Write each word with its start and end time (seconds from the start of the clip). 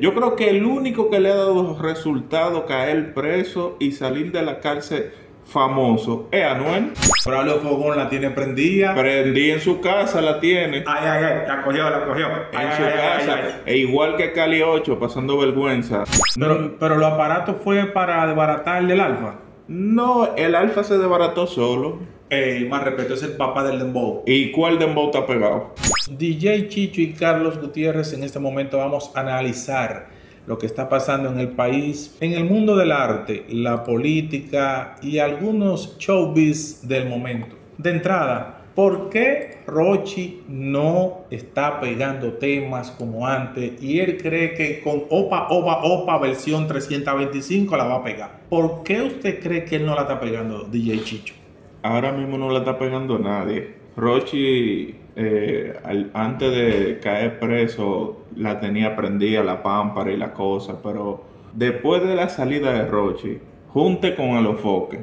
Yo 0.00 0.14
creo 0.14 0.36
que 0.36 0.48
el 0.48 0.64
único 0.64 1.10
que 1.10 1.18
le 1.18 1.28
ha 1.32 1.34
dado 1.34 1.76
resultado 1.82 2.66
caer 2.66 3.14
preso 3.14 3.74
y 3.80 3.90
salir 3.90 4.30
de 4.30 4.42
la 4.42 4.60
cárcel 4.60 5.10
famoso 5.44 6.28
es 6.30 6.44
Anuel. 6.44 6.92
Braulio 7.26 7.54
Fogón 7.56 7.96
la 7.96 8.08
tiene 8.08 8.30
prendida. 8.30 8.94
Prendí 8.94 9.50
en 9.50 9.60
su 9.60 9.80
casa, 9.80 10.20
la 10.22 10.38
tiene. 10.38 10.84
Ay, 10.86 11.04
ay, 11.04 11.24
ay, 11.24 11.48
la 11.48 11.62
cogió, 11.64 11.90
la 11.90 12.04
cogió. 12.06 12.26
Ay, 12.28 12.32
En 12.52 12.68
ay, 12.68 12.76
su 12.76 12.82
ay, 12.84 12.92
casa. 12.92 13.34
ay, 13.34 13.40
ay. 13.44 13.74
E 13.74 13.78
igual 13.78 14.14
que 14.16 14.30
Cali 14.30 14.62
8, 14.62 15.00
pasando 15.00 15.36
vergüenza. 15.36 16.04
Pero, 16.38 16.76
pero 16.78 16.94
los 16.94 17.12
aparatos 17.12 17.56
fue 17.64 17.86
para 17.86 18.24
desbaratar 18.24 18.82
el 18.82 18.86
del 18.86 19.00
alfa. 19.00 19.40
No, 19.66 20.32
el 20.36 20.54
alfa 20.54 20.84
se 20.84 20.96
desbarató 20.96 21.48
solo. 21.48 21.98
Eh, 22.30 22.66
más 22.68 22.84
respeto, 22.84 23.14
es 23.14 23.22
el 23.22 23.32
papá 23.32 23.64
del 23.64 23.78
dembow. 23.78 24.22
¿Y 24.26 24.50
cuál 24.50 24.78
dembow 24.78 25.06
está 25.06 25.26
pegado? 25.26 25.74
DJ 26.10 26.68
Chicho 26.68 27.00
y 27.00 27.12
Carlos 27.12 27.58
Gutiérrez, 27.58 28.12
en 28.12 28.22
este 28.22 28.38
momento 28.38 28.76
vamos 28.76 29.10
a 29.14 29.20
analizar 29.20 30.08
lo 30.46 30.58
que 30.58 30.66
está 30.66 30.90
pasando 30.90 31.30
en 31.30 31.38
el 31.38 31.48
país, 31.48 32.16
en 32.20 32.32
el 32.32 32.44
mundo 32.44 32.76
del 32.76 32.92
arte, 32.92 33.46
la 33.48 33.82
política 33.82 34.96
y 35.00 35.18
algunos 35.18 35.96
showbiz 35.98 36.86
del 36.86 37.08
momento. 37.08 37.56
De 37.78 37.90
entrada, 37.90 38.62
¿por 38.74 39.08
qué 39.08 39.58
Rochi 39.66 40.42
no 40.48 41.24
está 41.30 41.80
pegando 41.80 42.34
temas 42.34 42.90
como 42.90 43.26
antes 43.26 43.82
y 43.82 44.00
él 44.00 44.18
cree 44.20 44.52
que 44.52 44.80
con 44.82 45.04
Opa, 45.08 45.48
Opa, 45.48 45.80
Opa 45.82 46.18
versión 46.18 46.66
325 46.66 47.74
la 47.74 47.84
va 47.84 47.94
a 47.96 48.04
pegar? 48.04 48.40
¿Por 48.50 48.82
qué 48.82 49.00
usted 49.00 49.40
cree 49.42 49.64
que 49.64 49.76
él 49.76 49.86
no 49.86 49.94
la 49.94 50.02
está 50.02 50.20
pegando, 50.20 50.64
DJ 50.64 51.04
Chicho? 51.04 51.34
Ahora 51.82 52.12
mismo 52.12 52.38
no 52.38 52.50
la 52.50 52.60
está 52.60 52.78
pegando 52.78 53.18
nadie. 53.18 53.74
Rochi, 53.96 54.94
eh, 55.16 55.74
al- 55.84 56.10
antes 56.14 56.50
de 56.52 56.98
caer 57.02 57.38
preso, 57.38 58.24
la 58.36 58.60
tenía 58.60 58.94
prendida 58.96 59.42
la 59.42 59.62
pámpara 59.62 60.12
y 60.12 60.16
la 60.16 60.32
cosa, 60.32 60.80
pero 60.82 61.22
después 61.52 62.02
de 62.06 62.14
la 62.14 62.28
salida 62.28 62.72
de 62.72 62.86
Rochi, 62.86 63.38
junte 63.72 64.14
con 64.14 64.30
Alofoque. 64.36 65.00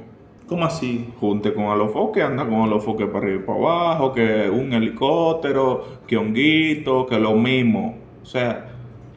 ¿Cómo 0.48 0.64
así? 0.66 1.10
Junte 1.20 1.54
con 1.54 1.66
Alofoque, 1.66 2.22
anda 2.22 2.46
con 2.46 2.62
Alofoque 2.62 3.08
para 3.08 3.20
arriba 3.26 3.42
y 3.42 3.46
para 3.46 3.58
abajo, 3.60 4.14
que 4.14 4.50
un 4.50 4.74
helicóptero, 4.74 5.84
que 6.08 6.18
honguito, 6.18 7.06
que 7.08 7.18
lo 7.20 7.34
mismo. 7.34 7.96
O 8.22 8.26
sea, 8.26 8.68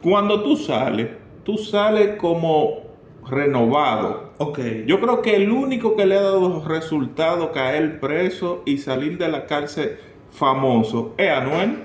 cuando 0.01 0.41
tú 0.41 0.55
sales, 0.55 1.07
tú 1.43 1.57
sales 1.57 2.15
como 2.17 2.88
renovado. 3.27 4.31
Ok. 4.37 4.59
Yo 4.85 4.99
creo 4.99 5.21
que 5.21 5.35
el 5.35 5.51
único 5.51 5.95
que 5.95 6.05
le 6.05 6.17
ha 6.17 6.21
dado 6.21 6.63
resultado 6.65 7.51
caer 7.51 7.99
preso 7.99 8.63
y 8.65 8.77
salir 8.77 9.17
de 9.17 9.27
la 9.29 9.45
cárcel 9.45 9.97
famoso 10.31 11.13
es 11.17 11.29
Anuel. 11.29 11.83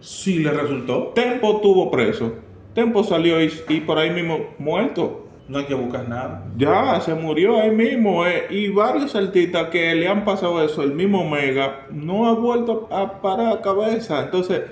Sí 0.00 0.38
le 0.40 0.50
resultó. 0.50 1.12
Tempo 1.14 1.60
tuvo 1.60 1.90
preso. 1.90 2.34
Tempo 2.74 3.04
salió 3.04 3.42
y, 3.42 3.52
y 3.68 3.80
por 3.80 3.98
ahí 3.98 4.10
mismo 4.10 4.38
muerto. 4.58 5.20
No 5.46 5.58
hay 5.58 5.66
que 5.66 5.74
buscar 5.74 6.08
nada. 6.08 6.46
Ya, 6.56 7.00
se 7.02 7.14
murió 7.14 7.60
ahí 7.60 7.70
mismo. 7.70 8.26
eh. 8.26 8.46
Y 8.50 8.68
varios 8.68 9.14
artistas 9.14 9.68
que 9.68 9.94
le 9.94 10.08
han 10.08 10.24
pasado 10.24 10.62
eso, 10.64 10.82
el 10.82 10.92
mismo 10.94 11.28
Mega, 11.28 11.86
no 11.90 12.26
ha 12.28 12.32
vuelto 12.32 12.88
a 12.90 13.20
parar 13.20 13.60
cabeza. 13.60 14.22
Entonces, 14.22 14.62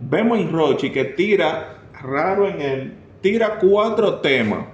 vemos 0.00 0.38
en 0.38 0.50
Rochi 0.50 0.90
que 0.90 1.04
tira 1.04 1.76
raro 2.02 2.48
en 2.48 2.60
él, 2.62 2.94
tira 3.20 3.58
cuatro 3.58 4.16
temas. 4.20 4.66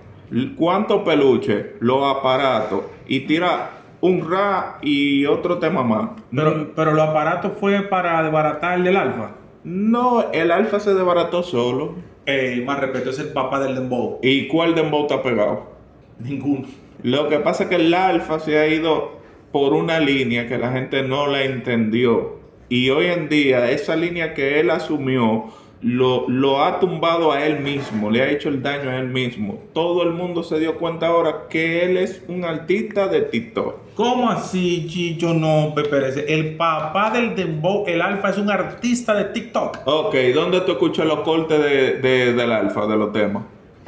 ¿Cuántos 0.56 1.03
peluches? 1.03 1.67
Los 1.81 2.17
aparatos. 2.17 2.83
Y 3.06 3.20
tira 3.20 3.70
un 4.00 4.31
ra 4.31 4.78
y 4.83 5.27
otro 5.27 5.59
tema 5.59 5.83
más. 5.83 6.11
Pero, 6.34 6.72
pero 6.75 6.92
los 6.92 7.09
aparatos 7.09 7.53
fue 7.59 7.83
para 7.83 8.22
desbaratar 8.22 8.78
el 8.78 8.84
del 8.84 8.97
alfa. 8.97 9.33
No, 9.64 10.31
el 10.33 10.50
alfa 10.50 10.81
se 10.81 10.95
desbarató 10.95 11.42
solo. 11.42 11.95
Eh, 12.27 12.62
más 12.64 12.78
respeto, 12.78 13.11
es 13.11 13.19
el 13.19 13.33
papá 13.33 13.61
del 13.61 13.75
dembow. 13.75 14.19
¿Y 14.22 14.47
cuál 14.47 14.75
dembow 14.75 15.03
está 15.03 15.22
pegado? 15.22 15.70
Ninguno. 16.19 16.67
Lo 17.03 17.28
que 17.28 17.39
pasa 17.39 17.65
es 17.65 17.69
que 17.70 17.77
el 17.77 17.92
alfa 17.92 18.39
se 18.41 18.59
ha 18.59 18.67
ido 18.69 19.20
por 19.53 19.72
una 19.72 19.98
línea 20.00 20.47
que 20.47 20.59
la 20.59 20.72
gente 20.72 21.03
no 21.03 21.27
la 21.27 21.42
entendió. 21.42 22.38
Y 22.69 22.91
hoy 22.91 23.06
en 23.06 23.28
día 23.28 23.71
esa 23.71 23.97
línea 23.97 24.32
que 24.34 24.60
él 24.60 24.71
asumió 24.71 25.47
lo, 25.83 26.29
lo 26.29 26.63
ha 26.63 26.79
tumbado 26.79 27.33
a 27.33 27.45
él 27.47 27.61
mismo, 27.61 28.11
le 28.11 28.23
ha 28.23 28.31
hecho 28.31 28.49
el 28.49 28.63
daño 28.63 28.91
a 28.91 28.97
él 28.99 29.09
mismo. 29.09 29.63
Todo 29.73 30.03
el 30.03 30.11
mundo 30.11 30.43
se 30.43 30.59
dio 30.59 30.77
cuenta 30.77 31.07
ahora 31.07 31.47
que 31.49 31.85
él 31.85 31.97
es 31.97 32.23
un 32.29 32.45
artista 32.45 33.09
de 33.09 33.23
TikTok. 33.23 33.77
¿Cómo 33.95 34.31
así, 34.31 34.87
Chicho? 34.89 35.35
No, 35.35 35.73
Pepe. 35.75 36.33
El 36.35 36.57
papá 36.57 37.11
del 37.11 37.35
dembow, 37.35 37.85
el 37.87 38.01
alfa, 38.03 38.31
es 38.31 38.39
un 38.39 38.51
artista 38.51 39.15
de 39.15 39.25
TikTok. 39.25 39.79
Ok, 39.87 40.15
¿dónde 40.35 40.61
tú 40.63 40.73
escuchas 40.73 41.07
los 41.07 41.21
cortes 41.21 41.59
de, 41.63 41.93
de- 41.99 42.33
del 42.33 42.53
alfa, 42.53 42.87
de 42.87 42.97
los 42.97 43.12
temas? 43.12 43.43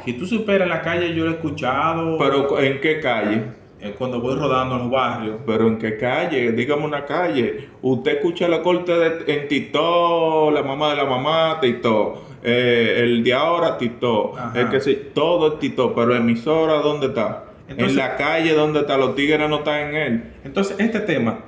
Si 0.05 0.13
tú 0.13 0.25
superas 0.25 0.63
en 0.63 0.69
la 0.69 0.81
calle, 0.81 1.13
yo 1.15 1.23
lo 1.25 1.31
he 1.31 1.33
escuchado. 1.35 2.17
Pero 2.17 2.59
¿en 2.59 2.81
qué 2.81 2.99
calle? 2.99 3.43
Eh, 3.83 3.95
cuando 3.97 4.19
voy 4.21 4.35
rodando 4.35 4.75
en 4.75 4.81
los 4.83 4.91
barrios. 4.91 5.35
Pero 5.45 5.67
en 5.67 5.77
qué 5.77 5.97
calle, 5.97 6.51
dígame 6.53 6.85
una 6.85 7.05
calle. 7.05 7.69
Usted 7.81 8.15
escucha 8.15 8.47
la 8.47 8.61
corte 8.61 8.91
de, 8.93 9.33
en 9.33 9.47
Tito, 9.47 10.49
la 10.51 10.63
mamá 10.63 10.91
de 10.91 10.95
la 10.95 11.05
mamá, 11.05 11.59
Tito. 11.61 12.23
Eh, 12.41 12.95
el 13.03 13.23
de 13.23 13.33
ahora, 13.33 13.77
Tito. 13.77 14.33
Ajá. 14.37 14.59
El 14.59 14.69
que 14.69 14.79
sí, 14.81 15.09
todo 15.13 15.53
es 15.53 15.59
Tito. 15.59 15.93
Pero 15.93 16.15
emisora, 16.15 16.75
¿dónde 16.75 17.07
está? 17.07 17.45
Entonces- 17.67 17.91
en 17.91 17.97
la 17.97 18.15
calle, 18.17 18.53
¿dónde 18.53 18.81
está? 18.81 18.97
Los 18.97 19.15
tigres 19.15 19.49
no 19.49 19.57
están 19.57 19.79
en 19.89 19.95
él. 19.95 20.33
Entonces, 20.43 20.75
este 20.79 20.99
tema, 21.01 21.39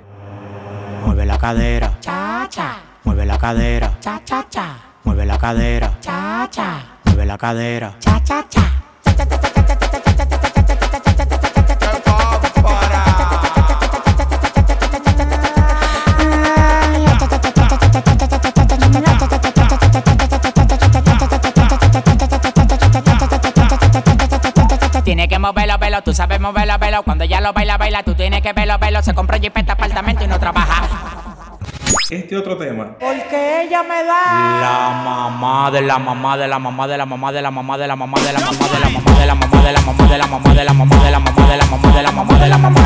Mueve 1.06 1.26
la 1.26 1.38
cadera, 1.38 1.98
cha 2.00 2.48
cha 2.50 2.78
mueve 3.04 3.26
la 3.28 3.38
cadera, 3.38 3.98
cha 4.00 4.20
cha 4.26 4.46
cha 4.50 4.78
mueve 5.04 5.26
la 5.26 5.38
cadera, 5.38 5.98
cha 6.00 6.48
cha 6.50 6.98
mueve 7.06 7.26
la 7.28 7.38
cadera. 7.38 7.96
cha 8.00 8.24
cha 8.24 8.44
cha 8.50 8.85
velo, 26.54 26.78
velo. 26.80 27.04
Cuando 27.04 27.24
ella 27.24 27.42
lo 27.42 27.54
baila, 27.54 27.78
baila, 27.78 28.04
tú 28.04 28.16
tienes 28.16 28.42
que 28.42 28.54
verlo, 28.54 28.78
velo. 28.80 29.02
Se 29.02 29.14
compró 29.14 29.40
jipeta 29.40 29.74
apartamento 29.74 30.24
y 30.24 30.28
no 30.28 30.40
trabaja. 30.40 30.84
este 32.10 32.38
otro 32.38 32.58
tema. 32.58 32.96
porque 33.00 33.64
ella 33.64 33.82
me 33.84 34.04
da 34.04 34.60
La 34.62 35.02
mamá 35.04 35.72
de 35.72 35.82
la 35.82 35.98
mamá 35.98 36.38
de 36.38 36.48
la 36.48 36.60
mamá 36.60 36.88
de 36.88 36.98
la 36.98 37.06
mamá 37.06 37.32
de 37.32 37.42
la 37.42 37.52
mamá 37.52 37.78
de 37.78 37.88
la 37.88 37.96
mamá 37.96 38.20
de 38.20 38.34
la 38.34 38.40
mamá 38.40 38.60
de 38.70 38.80
la 38.80 38.90
mamá 38.90 39.18
de 39.20 39.26
la 39.26 39.36
mamá 39.36 39.62
de 39.64 39.72
la 39.72 39.82
mamá 39.82 40.08
de 40.08 40.18
la 40.18 40.28
mamá 40.28 40.54
de 40.54 40.64
la 40.64 40.74
mamá 40.74 41.04
de 41.04 41.10
la 41.12 41.20
mamá 41.20 41.48
de 41.50 41.58
la 41.58 41.58
mamá 41.58 41.58
de 41.58 41.58
la 41.58 41.68
mamá 41.68 41.92
de 41.92 42.04
la 42.04 42.12
mamá 42.12 42.40
de 42.40 42.50
la 42.50 42.58
mamá 42.58 42.85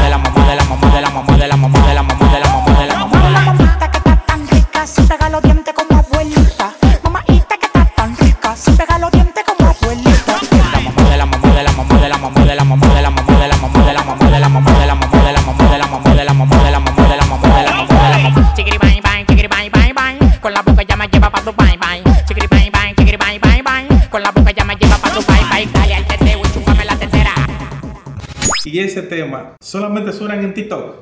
solamente 30.00 30.18
suenan 30.18 30.44
en 30.46 30.54
TikTok. 30.54 30.96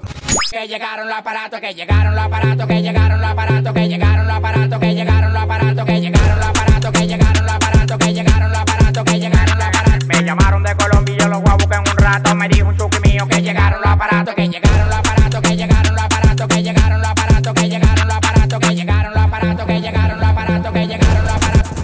Que 0.52 0.68
llegaron 0.68 1.08
los 1.08 1.18
aparatos, 1.18 1.60
que 1.60 1.74
llegaron 1.74 2.16
los 2.16 2.24
aparatos, 2.24 2.68
que 2.68 2.82
llegaron 2.82 3.22
los 3.22 3.30
aparatos, 3.30 3.74
que 3.74 3.88
llegaron 3.88 4.28
los 4.28 4.36
aparatos, 4.36 4.80
que 4.80 4.94
llegaron 4.94 5.34
los 5.34 5.44
aparatos, 5.44 5.86
que 5.86 6.02
llegaron 6.02 6.40
los 6.40 6.48
aparatos, 6.48 6.92
que 6.92 7.08
llegaron 7.08 7.44
los 7.46 7.52
aparatos, 7.52 7.98
que 7.98 8.14
llegaron 8.14 8.50
los 8.50 8.60
aparatos, 8.60 9.04
que 9.04 9.20
llegaron 9.20 9.58
los 9.58 9.68
aparatos. 9.68 10.08
Me 10.08 10.24
llamaron 10.24 10.64
de 10.64 10.76
Colombia 10.76 11.16
y 11.16 11.20
yo 11.20 11.28
los 11.28 11.42
voy 11.42 11.52
a 11.52 11.54
buscar 11.54 11.84
en 11.84 11.92
un 11.92 11.98
rato. 11.98 12.36
Me 12.36 12.50
dijo 12.50 12.70
un 12.70 12.78
chuki 12.78 13.10
mío 13.10 13.28
que 13.28 13.42
llegaron 13.42 13.82
los 13.82 13.92
aparatos, 13.92 14.36
que 14.36 14.48
llegaron 14.48 14.90
los 14.90 14.98
aparatos, 14.98 15.42
que 15.42 15.56
llegaron 15.56 15.96
los 15.96 16.04
aparatos, 16.04 16.48
que 16.48 16.64
llegaron 16.64 17.02
los 17.02 17.10
aparatos, 17.12 17.54
que 17.54 17.64
llegaron 17.70 18.08
los 18.08 18.18
aparatos, 18.18 18.60
que 18.60 18.76
llegaron 18.76 19.14
los 19.14 19.24
aparatos, 19.24 19.66
que 19.68 19.82
llegaron 19.82 20.20
los 20.20 20.28
aparatos, 20.28 20.72
que 20.74 20.88
llegaron 20.88 21.24
los 21.24 21.34
aparatos. 21.34 21.78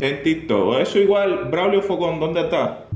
En 0.00 0.22
TikTok. 0.22 0.80
Eso 0.80 0.98
igual, 0.98 1.48
Braulio 1.50 1.82
Fogón, 1.82 2.20
¿dónde 2.20 2.42
está? 2.42 2.86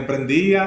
Tiene 0.00 0.06
prendida. 0.06 0.66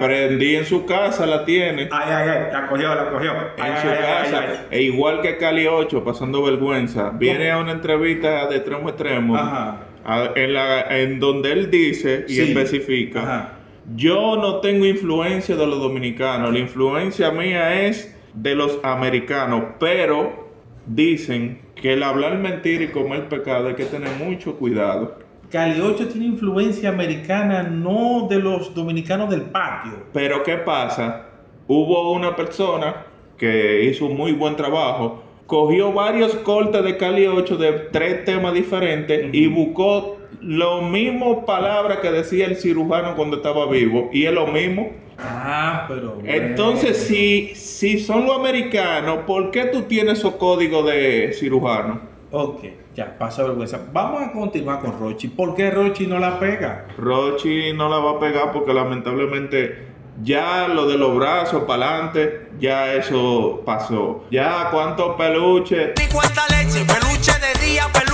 En 0.60 0.66
su 0.66 0.86
casa, 0.86 1.26
la 1.26 1.46
tiene. 1.46 1.90
Ay, 1.92 2.12
ay, 2.12 2.30
ay, 2.30 2.40
la 2.52 2.68
cogió, 2.68 2.96
la 2.96 3.10
cogió. 3.10 3.31
en 3.31 3.38
Ay, 3.64 3.72
su 3.81 3.88
ay, 3.88 3.98
casa. 3.98 4.46
ay. 4.50 4.58
E 4.72 4.81
igual 4.84 5.22
que 5.22 5.38
Cali 5.38 5.68
8, 5.68 6.04
pasando 6.04 6.42
vergüenza. 6.44 7.12
Viene 7.12 7.52
a 7.52 7.58
una 7.60 7.72
entrevista 7.72 8.48
de 8.48 8.58
extremo 8.58 8.88
a 8.88 8.92
extremo. 8.92 9.36
Ajá. 9.36 9.78
a- 10.06 10.31
en, 10.36 10.54
la, 10.54 10.81
en 10.98 11.20
donde 11.20 11.52
él 11.52 11.70
dice 11.70 12.26
y 12.28 12.34
Sí. 12.36 12.42
especifica. 12.42 13.20
Ajá. 13.22 13.54
yo 13.96 14.36
no 14.38 14.60
tengo 14.60 14.86
influencia 14.86 15.56
de 15.56 15.66
los 15.68 15.80
dominicanos, 15.80 16.54
la 16.54 16.60
influencia 16.60 17.31
mía 17.31 17.86
es 17.88 18.16
de 18.34 18.54
los 18.56 18.80
americanos, 18.84 19.64
pero 19.80 20.48
dicen 20.86 21.62
que 21.76 21.94
el 21.94 22.04
hablar 22.04 22.38
mentira 22.38 22.84
y 22.84 22.88
comer 22.90 23.28
pecado 23.30 23.68
hay 23.70 23.76
que 23.76 23.86
tener 23.86 24.10
mucho 24.18 24.56
cuidado. 24.58 25.18
Cali 25.50 25.81
8 25.81 26.10
tiene 26.10 26.28
influencia 26.28 26.90
americana, 26.90 27.63
no 27.63 28.28
de 28.30 28.40
los 28.40 28.74
dominicanos 28.75 29.30
del 29.31 29.42
patio. 29.42 30.04
Pero 30.13 30.44
¿qué 30.44 30.57
pasa? 30.57 31.25
Hubo 31.68 32.12
una 32.12 32.36
persona 32.36 33.06
que 33.36 33.86
hizo 33.86 34.06
un 34.06 34.16
muy 34.16 34.34
buen 34.34 34.56
trabajo, 34.56 35.24
cogió 35.48 35.92
varios 35.92 36.36
cortes 36.36 36.84
de 36.84 36.98
Cali 36.98 37.25
8 37.25 37.57
de 37.57 37.72
tres 37.92 38.25
temas 38.25 38.54
diferentes 38.54 39.34
y 39.34 39.48
buscó 39.48 40.18
lo 40.42 40.84
mismo 40.84 41.46
palabras 41.46 41.98
que 41.98 42.12
decía 42.12 42.45
el 42.45 42.56
cirujano 42.56 43.16
cuando 43.16 43.38
estaba 43.38 43.66
vivo 43.66 44.10
y 44.13 44.25
es 44.25 44.34
lo 44.34 44.45
mismo. 44.48 44.92
Ah, 45.18 45.86
pero. 45.88 46.13
bueno. 46.13 46.31
Entonces, 46.31 46.98
si, 46.98 47.56
si 47.56 48.00
son 48.00 48.25
los 48.25 48.38
americanos, 48.38 49.19
¿por 49.25 49.52
qué 49.52 49.66
tú 49.66 49.81
tienes 49.84 50.19
esos 50.19 50.36
códigos 50.36 50.86
de 50.86 51.34
cirujano? 51.34 52.02
Ok, 52.31 52.62
ya, 53.00 53.18
pasa 53.18 53.44
vergüenza. 53.44 53.80
Vamos 53.94 54.22
a 54.22 54.31
continuar 54.34 54.81
con 54.81 55.00
Rochi. 55.00 55.30
¿Por 55.30 55.56
qué 55.56 55.72
Rochi 55.72 56.06
no 56.06 56.19
la 56.19 56.38
pega? 56.38 56.86
Rochi 56.98 57.72
no 57.72 57.88
la 57.88 57.98
va 57.98 58.12
a 58.12 58.19
pegar 58.19 58.51
porque 58.51 58.74
lamentablemente 58.74 59.88
ya 60.22 60.68
lo 60.68 60.86
de 60.86 60.98
los 60.98 61.16
brazos 61.16 61.63
para 61.63 61.86
adelante, 61.86 62.50
ya 62.60 62.94
eso 62.94 63.62
pasó. 63.66 64.25
Ya 64.31 64.69
cuántos 64.72 65.16
peluches. 65.16 65.92
cuánta 66.12 66.46
leche, 66.50 66.84
peluche 66.84 67.31
de 67.40 67.66
día, 67.66 67.88
peluche 67.94 68.08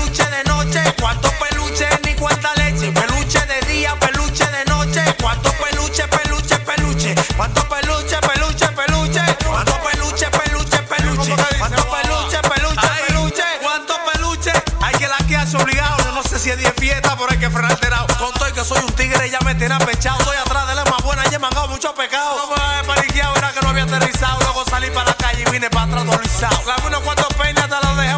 no 16.14 16.24
sé 16.24 16.40
si 16.40 16.50
es 16.50 16.58
10 16.58 16.74
fiesta, 16.78 17.16
pero 17.18 17.32
hay 17.32 17.38
que 17.38 17.50
frenar 17.50 17.72
alterado, 17.72 18.06
con 18.18 18.32
todo 18.34 18.54
que 18.54 18.64
soy 18.64 18.80
un 18.84 18.94
tigre, 18.94 19.30
ya 19.30 19.40
me 19.40 19.56
tiene 19.56 19.74
apechado, 19.74 20.20
estoy 20.20 20.38
atrás 20.38 20.68
de 20.68 20.76
la 20.76 20.86
más 20.86 21.02
buena, 21.04 21.24
ya 21.26 21.40
me 21.40 21.48
han 21.48 21.54
dado 21.54 21.68
mucho 21.68 21.94
pecado, 21.96 22.38
no 22.38 22.48
me 22.48 22.56
voy 22.56 22.76
a 22.80 22.84
paniquear, 22.84 23.38
era 23.38 23.52
que 23.52 23.62
no 23.62 23.70
había 23.70 23.84
aterrizado, 23.84 24.40
luego 24.42 24.64
salí 24.66 24.90
para 24.92 25.10
la 25.10 25.14
calle 25.16 25.44
y 25.46 25.52
vine 25.52 25.70
para 25.70 25.86
atrás 25.86 26.06
dolizado, 26.06 26.62
clavé 26.64 26.88
unos 26.88 27.02
cuantos 27.02 27.34
peines, 27.34 27.64
hasta 27.64 27.82
los 27.82 27.98
dejé 27.98 28.16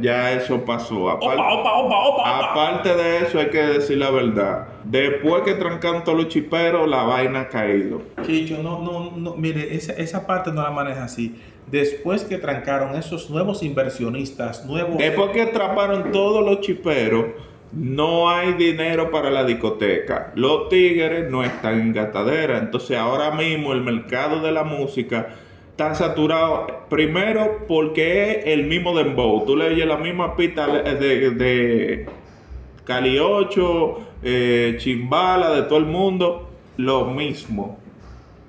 Ya 0.00 0.32
eso 0.32 0.64
pasó. 0.64 1.10
Apar- 1.10 1.34
Opa, 1.34 1.52
opa, 1.52 1.72
opa, 1.78 1.98
opa, 1.98 2.22
opa. 2.22 2.50
Aparte 2.52 2.94
de 2.96 3.18
eso, 3.18 3.38
hay 3.38 3.46
que 3.48 3.58
decir 3.62 3.98
la 3.98 4.10
verdad. 4.10 4.66
Después 4.84 5.42
que 5.42 5.54
trancaron 5.54 6.04
todos 6.04 6.18
los 6.18 6.28
chiperos, 6.28 6.88
la 6.88 7.02
vaina 7.02 7.40
ha 7.42 7.48
caído. 7.48 8.02
Chicho, 8.24 8.62
no, 8.62 8.80
no, 8.80 9.12
no, 9.16 9.34
mire, 9.36 9.74
esa, 9.74 9.92
esa 9.92 10.26
parte 10.26 10.50
no 10.52 10.62
la 10.62 10.70
maneja 10.70 11.04
así. 11.04 11.36
Después 11.66 12.24
que 12.24 12.38
trancaron 12.38 12.96
esos 12.96 13.30
nuevos 13.30 13.62
inversionistas, 13.62 14.64
nuevos... 14.66 14.98
Después 14.98 15.30
que 15.30 15.42
atraparon 15.42 16.10
todos 16.10 16.44
los 16.44 16.60
chiperos, 16.62 17.26
no 17.72 18.28
hay 18.28 18.54
dinero 18.54 19.10
para 19.12 19.30
la 19.30 19.44
discoteca. 19.44 20.32
Los 20.34 20.68
tigres 20.68 21.30
no 21.30 21.44
están 21.44 21.80
en 21.80 21.92
gastadera. 21.92 22.58
Entonces 22.58 22.96
ahora 22.96 23.30
mismo 23.30 23.72
el 23.72 23.82
mercado 23.82 24.40
de 24.40 24.50
la 24.50 24.64
música 24.64 25.28
está 25.80 25.94
saturado. 25.94 26.66
Primero 26.90 27.64
porque 27.66 28.30
es 28.30 28.46
el 28.46 28.64
mismo 28.64 28.96
dembow. 28.96 29.46
Tú 29.46 29.56
le 29.56 29.68
oyes 29.68 29.86
la 29.86 29.96
misma 29.96 30.36
pista 30.36 30.66
de, 30.66 31.30
de 31.30 32.06
Cali 32.84 33.18
8, 33.18 33.98
eh, 34.22 34.74
Chimbala, 34.78 35.50
de 35.50 35.62
todo 35.62 35.78
el 35.78 35.86
mundo. 35.86 36.50
Lo 36.76 37.06
mismo. 37.06 37.78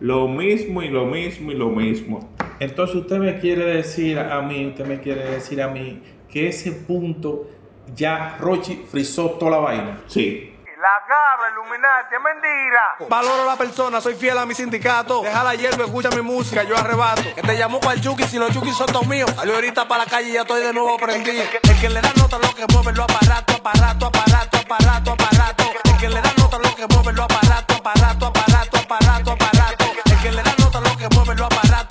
Lo 0.02 0.28
mismo 0.28 0.84
y 0.84 0.90
lo 0.90 1.06
mismo 1.06 1.52
y 1.52 1.56
lo 1.56 1.70
mismo. 1.70 2.30
Entonces 2.60 2.98
usted 2.98 3.18
me 3.20 3.40
quiere 3.40 3.66
decir 3.66 4.20
a 4.20 4.42
mí, 4.42 4.68
usted 4.68 4.86
me 4.86 5.00
quiere 5.00 5.24
decir 5.24 5.62
a 5.62 5.70
mí 5.70 6.02
que 6.30 6.50
ese 6.50 6.72
punto 6.72 7.48
ya 7.96 8.38
Rochi 8.40 8.82
frizó 8.90 9.32
toda 9.32 9.52
la 9.52 9.58
vaina. 9.58 10.02
Sí. 10.08 10.51
La 10.82 10.98
cabra, 11.08 11.52
Illuminati, 11.52 12.16
es 12.16 12.22
mentira. 12.22 13.08
Valoro 13.08 13.44
a 13.44 13.46
la 13.46 13.56
persona, 13.56 14.02
soy 14.02 14.16
fiel 14.16 14.36
a 14.36 14.48
mi 14.48 14.56
sindicato. 14.56 15.22
Deja 15.22 15.44
la 15.44 15.54
hierba, 15.54 15.86
escucha 15.86 16.10
mi 16.10 16.24
música, 16.24 16.64
yo 16.64 16.76
arrebato. 16.76 17.22
Que 17.36 17.44
te 17.44 17.56
llamó 17.56 17.80
para 17.80 17.94
el 17.94 18.02
Chucky, 18.02 18.24
si 18.24 18.40
los 18.40 18.52
Chucky 18.52 18.72
son 18.72 18.88
todos 18.88 19.06
míos. 19.06 19.30
Salí 19.36 19.52
ahorita 19.52 19.88
para 19.88 20.06
la 20.06 20.10
calle 20.10 20.30
y 20.30 20.34
ya 20.34 20.42
estoy 20.42 20.64
de 20.64 20.74
nuevo 20.74 20.98
prendido. 20.98 21.44
El 21.62 21.80
que 21.80 21.88
le 21.88 22.02
da 22.02 22.12
nota 22.18 22.40
lo 22.40 22.52
que 22.56 22.66
mueve 22.74 22.94
lo 22.94 23.04
aparato, 23.04 23.54
aparato, 23.54 24.08
aparato, 24.08 24.58
aparato, 24.58 25.12
aparato. 25.12 25.64
El 25.84 25.98
que 26.00 26.10
le 26.10 26.20
da 26.20 26.34
nota 26.40 26.58
lo 26.58 26.76
que 26.76 26.88
mueve 26.88 27.14
lo 27.14 27.24
aparato, 27.26 27.74
aparato, 27.76 28.26
aparato, 28.26 28.78
aparato, 28.78 29.32
aparato. 29.34 29.86
El 30.06 30.18
que 30.18 30.32
le 30.32 30.42
da 30.42 30.56
nota 30.58 30.80
lo 30.80 30.98
que 30.98 31.08
mueve 31.16 31.36
lo 31.36 31.46
aparato, 31.46 31.91